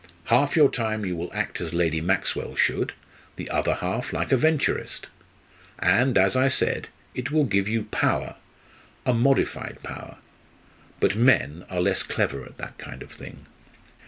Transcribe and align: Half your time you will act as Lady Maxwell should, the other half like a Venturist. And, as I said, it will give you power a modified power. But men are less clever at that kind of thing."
Half 0.33 0.55
your 0.55 0.71
time 0.71 1.05
you 1.05 1.15
will 1.15 1.31
act 1.31 1.61
as 1.61 1.75
Lady 1.75 2.01
Maxwell 2.01 2.55
should, 2.55 2.93
the 3.35 3.51
other 3.51 3.75
half 3.75 4.11
like 4.11 4.31
a 4.31 4.35
Venturist. 4.35 5.05
And, 5.77 6.17
as 6.17 6.35
I 6.35 6.47
said, 6.47 6.87
it 7.13 7.29
will 7.29 7.43
give 7.45 7.67
you 7.67 7.83
power 7.83 8.35
a 9.05 9.13
modified 9.13 9.77
power. 9.83 10.17
But 10.99 11.15
men 11.15 11.65
are 11.69 11.81
less 11.81 12.01
clever 12.01 12.43
at 12.45 12.57
that 12.57 12.79
kind 12.79 13.03
of 13.03 13.11
thing." 13.11 13.45